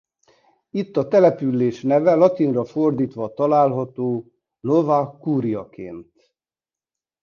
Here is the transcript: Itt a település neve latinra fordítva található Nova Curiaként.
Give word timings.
Itt 0.69 0.97
a 0.97 1.07
település 1.07 1.81
neve 1.81 2.15
latinra 2.15 2.65
fordítva 2.65 3.33
található 3.33 4.31
Nova 4.59 5.17
Curiaként. 5.21 6.35